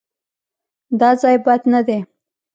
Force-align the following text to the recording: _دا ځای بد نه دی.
_دا 0.99 1.09
ځای 1.21 1.35
بد 1.45 1.61
نه 1.73 1.81
دی. 1.87 1.99